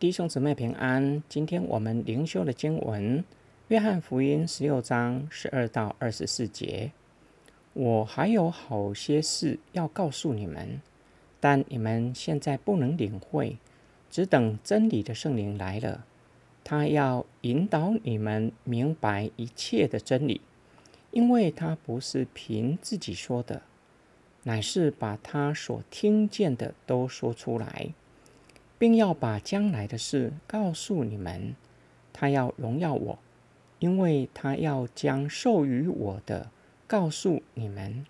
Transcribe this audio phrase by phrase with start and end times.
[0.00, 1.22] 弟兄姊妹平安。
[1.28, 3.18] 今天我们灵修的经文
[3.68, 6.90] 《约翰福音》十六章十二到二十四节。
[7.74, 10.80] 我还有好些事要告诉你们，
[11.38, 13.58] 但你们现在不能领会，
[14.10, 16.06] 只等真理的圣灵来了，
[16.64, 20.40] 他要引导你们明白一切的真理，
[21.10, 23.60] 因为他不是凭自己说的，
[24.44, 27.90] 乃是把他所听见的都说出来。
[28.80, 31.54] 并要把将来的事告诉你们，
[32.14, 33.18] 他要荣耀我，
[33.78, 36.50] 因为他要将授予我的
[36.86, 38.06] 告诉你们。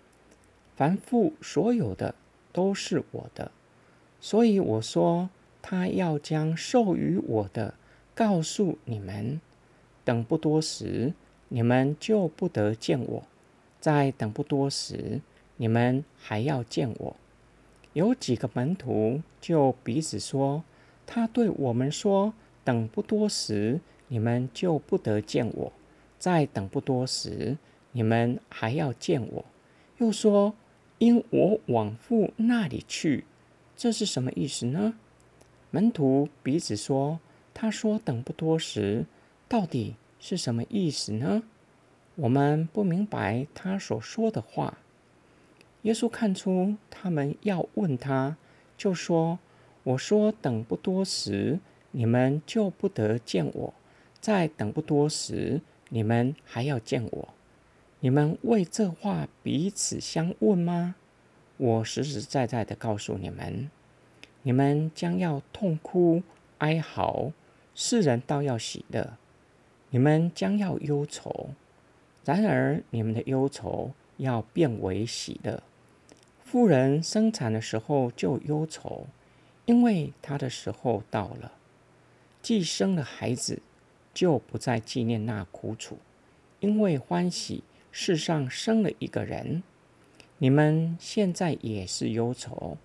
[0.77, 2.15] 凡父所有的
[2.53, 3.51] 都是我的，
[4.21, 5.29] 所以我说
[5.61, 7.73] 他要将授予我的
[8.15, 9.41] 告诉你们。
[10.05, 11.13] 等不多时，
[11.49, 13.23] 你们就不得见我；
[13.81, 15.19] 再等不多时，
[15.57, 17.15] 你们还要见我。
[17.93, 20.63] 有几个门徒就彼此说
[21.05, 22.33] ：“他对我们说，
[22.63, 25.73] 等不多时，你们就不得见我；
[26.17, 27.57] 再等不多时，
[27.91, 29.45] 你们还要见我。”
[29.99, 30.53] 又说
[30.99, 33.25] ：“因我往父那里去。”
[33.75, 34.93] 这是什么意思呢？
[35.69, 37.19] 门徒彼此说
[37.53, 39.05] ：“他说等不多时，
[39.49, 41.43] 到底是什么意思呢？”
[42.15, 44.77] 我们不明白他所说的话。
[45.83, 48.37] 耶稣看出他们要问他，
[48.77, 49.39] 就说
[49.83, 53.73] ：“我说等不多时，你们就不得见我；
[54.19, 57.29] 再等不多时，你们还要见我。
[58.01, 60.95] 你们为这话彼此相问吗？
[61.57, 63.71] 我实实在在的告诉你们，
[64.43, 66.21] 你们将要痛哭
[66.59, 67.31] 哀嚎，
[67.73, 69.17] 世人倒要喜乐；
[69.89, 71.49] 你们将要忧愁，
[72.23, 75.63] 然而你们的忧愁要变为喜乐。”
[76.51, 79.07] 妇人生产的时候就忧愁，
[79.63, 81.53] 因为她的时候到了。
[82.41, 83.61] 既生了孩子，
[84.13, 85.97] 就不再纪念那苦楚，
[86.59, 89.63] 因为欢喜世上生了一个人。
[90.39, 92.77] 你们现在也是忧愁，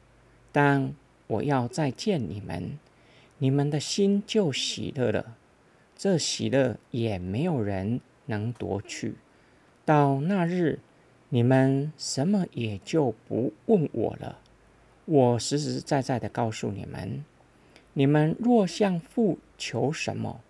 [0.53, 0.95] 但
[1.27, 2.79] 我要再见你们，
[3.39, 5.35] 你们的心就喜乐了。
[5.97, 9.17] 这喜乐也没有人能夺去。
[9.85, 10.79] 到那日。
[11.29, 14.39] 你们什么也就不问我了。
[15.05, 17.25] 我实实在在的告诉你们：
[17.95, 20.41] 你们若向父求什么，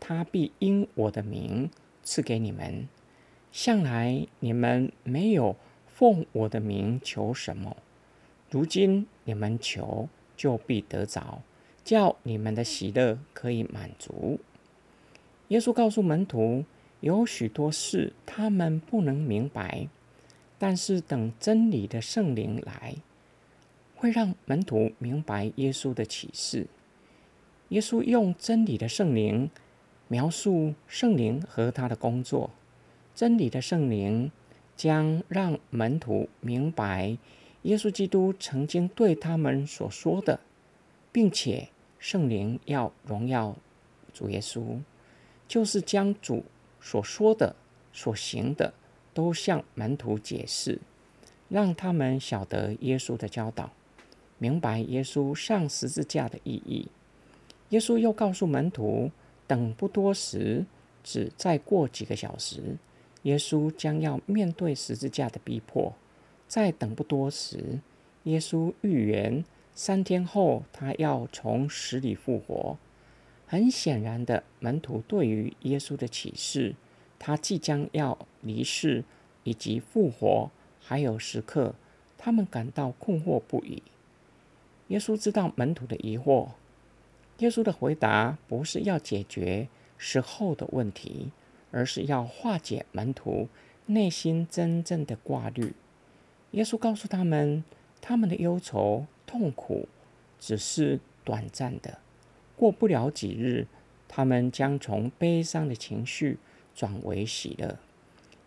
[0.00, 1.70] 他必因我的名
[2.02, 2.88] 赐给你们。
[3.52, 7.76] 向来你们没有奉我的名求什么，
[8.50, 11.42] 如今你们求，就必得着，
[11.84, 14.40] 叫你们的喜乐可以满足。
[15.48, 16.64] 耶稣告诉门徒，
[17.00, 19.88] 有许多事他们不能明白。
[20.58, 22.96] 但是等真理的圣灵来，
[23.96, 26.66] 会让门徒明白耶稣的启示。
[27.70, 29.50] 耶稣用真理的圣灵
[30.08, 32.50] 描述圣灵和他的工作。
[33.14, 34.30] 真理的圣灵
[34.76, 37.16] 将让门徒明白
[37.62, 40.40] 耶稣基督曾经对他们所说的，
[41.10, 43.56] 并且圣灵要荣耀
[44.12, 44.80] 主耶稣，
[45.48, 46.44] 就是将主
[46.80, 47.56] 所说的、
[47.92, 48.74] 所行的。
[49.14, 50.80] 都向门徒解释，
[51.48, 53.70] 让他们晓得耶稣的教导，
[54.38, 56.88] 明白耶稣上十字架的意义。
[57.70, 59.10] 耶稣又告诉门徒，
[59.46, 60.66] 等不多时，
[61.02, 62.76] 只再过几个小时，
[63.22, 65.94] 耶稣将要面对十字架的逼迫。
[66.46, 67.80] 再等不多时，
[68.24, 72.76] 耶稣预言三天后他要从死里复活。
[73.46, 76.74] 很显然的，门徒对于耶稣的启示。
[77.26, 79.02] 他即将要离世，
[79.44, 81.74] 以及复活，还有时刻，
[82.18, 83.82] 他们感到困惑不已。
[84.88, 86.48] 耶稣知道门徒的疑惑，
[87.38, 91.30] 耶稣的回答不是要解决时候的问题，
[91.70, 93.48] 而是要化解门徒
[93.86, 95.72] 内心真正的挂虑。
[96.50, 97.64] 耶稣告诉他们，
[98.02, 99.88] 他们的忧愁、痛苦
[100.38, 102.00] 只是短暂的，
[102.54, 103.66] 过不了几日，
[104.06, 106.36] 他们将从悲伤的情绪。
[106.74, 107.78] 转为喜乐，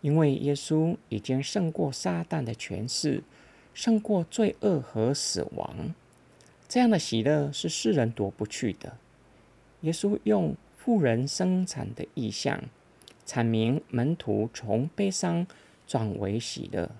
[0.00, 3.22] 因为耶稣已经胜过撒旦的权势，
[3.72, 5.94] 胜过罪恶和死亡。
[6.68, 8.98] 这样的喜乐是世人夺不去的。
[9.80, 12.64] 耶稣用妇人生产的意象，
[13.24, 15.46] 阐明门徒从悲伤
[15.86, 16.90] 转为喜乐。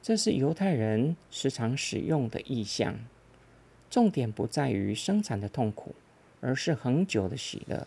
[0.00, 2.96] 这是犹太人时常使用的意象。
[3.90, 5.94] 重点不在于生产的痛苦，
[6.40, 7.86] 而是恒久的喜乐。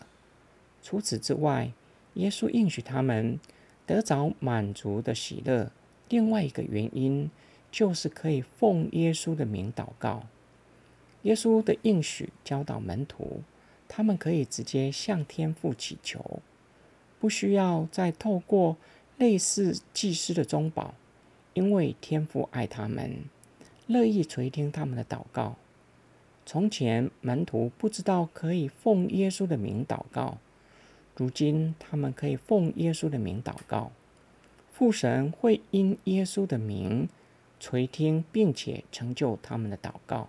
[0.82, 1.72] 除此之外，
[2.18, 3.40] 耶稣应许他们
[3.86, 5.72] 得着满足的喜乐。
[6.08, 7.30] 另外一个原因
[7.70, 10.24] 就是可以奉耶稣的名祷告。
[11.22, 13.42] 耶稣的应许教导门徒，
[13.88, 16.40] 他们可以直接向天父祈求，
[17.18, 18.76] 不需要再透过
[19.16, 20.94] 类似祭司的中保，
[21.54, 23.24] 因为天父爱他们，
[23.86, 25.56] 乐意垂听他们的祷告。
[26.46, 30.38] 从前门徒不知道可以奉耶稣的名祷告，
[31.18, 33.90] 如今他们可以奉耶稣的名祷告。
[34.72, 37.08] 父神会因耶稣的名
[37.58, 40.28] 垂听，并且成就他们的祷告。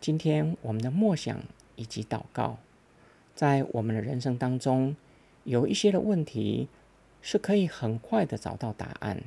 [0.00, 1.40] 今天我们的默想
[1.76, 2.58] 以及祷告，
[3.36, 4.96] 在我们的人生当中，
[5.44, 6.66] 有一些的问题
[7.22, 9.22] 是可以很快的找到答案，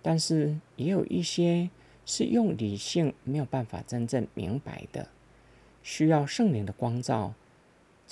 [0.00, 1.68] 但是也有一些
[2.06, 5.08] 是用理性没有办法真正明白的，
[5.82, 7.34] 需要圣灵的光照，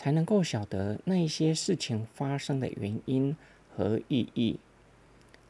[0.00, 3.36] 才能够晓得那一些事情发生的原因
[3.76, 4.58] 和意义。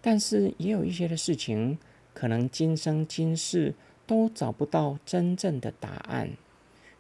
[0.01, 1.79] 但是也有一些的事情，
[2.13, 3.77] 可能今生今世
[4.09, 6.31] 都找不到真正的答案，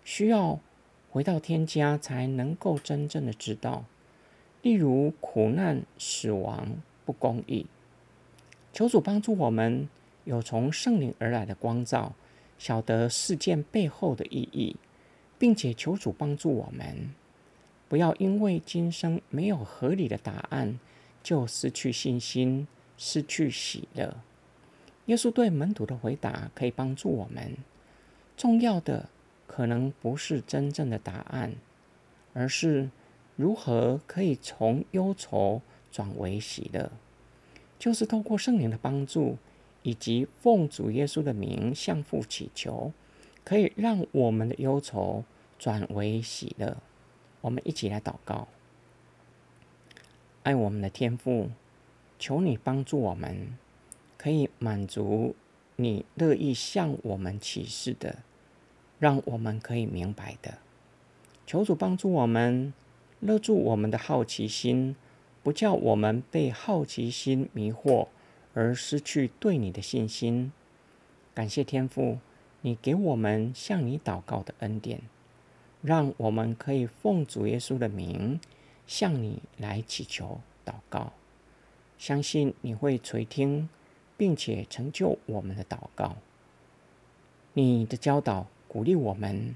[0.04, 0.60] 需要
[1.10, 3.84] 回到天家才能够真正的知道。
[4.62, 7.66] 例如苦难、死亡、不公义，
[8.72, 9.88] 求主帮助我们
[10.22, 12.14] 有从圣灵而来的光照，
[12.60, 14.76] 晓得事件背后的意义，
[15.36, 17.12] 并且求主帮助我们，
[17.90, 20.80] 不要因为今生没有合理的答案，
[21.22, 22.66] 就失去信心。
[23.02, 24.14] 失去喜乐。
[25.06, 27.56] 耶稣对门徒的回答可以帮助我们。
[28.36, 29.08] 重要的
[29.46, 31.54] 可能不是真正的答案，
[32.34, 32.90] 而是
[33.36, 36.92] 如何可以从忧愁转为喜乐。
[37.78, 39.38] 就是透过圣灵的帮助，
[39.82, 42.92] 以及奉主耶稣的名向父祈求，
[43.42, 45.24] 可以让我们的忧愁
[45.58, 46.76] 转为喜乐。
[47.42, 48.48] 我们一起来祷告：
[50.42, 51.50] 爱我们的天父。
[52.18, 53.56] 求你帮助我们，
[54.18, 55.34] 可以满足
[55.76, 58.18] 你乐意向我们启示的，
[58.98, 60.58] 让我们可以明白的。
[61.46, 62.74] 求主帮助我们，
[63.20, 64.94] 勒住我们的好奇心，
[65.42, 68.08] 不叫我们被好奇心迷惑
[68.52, 70.52] 而失去对你的信心。
[71.32, 72.18] 感谢天父，
[72.60, 75.00] 你给我们向你祷告的恩典，
[75.82, 78.38] 让我们可以奉主耶稣的名
[78.86, 81.12] 向你来祈求祷告。
[81.96, 83.68] 相信你会垂听，
[84.16, 86.16] 并且成就我们的祷告。
[87.52, 89.54] 你的教导鼓励我们，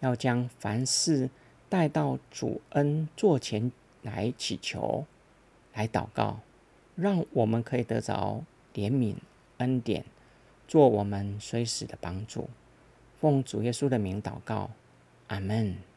[0.00, 1.30] 要将凡事
[1.68, 3.72] 带到主恩座前
[4.02, 5.04] 来祈求、
[5.74, 6.40] 来祷告，
[6.94, 8.44] 让我们可以得着
[8.74, 9.14] 怜悯
[9.58, 10.04] 恩典，
[10.68, 12.48] 做我们随时的帮助。
[13.20, 14.70] 奉主耶稣的名祷告，
[15.30, 15.89] 阿门。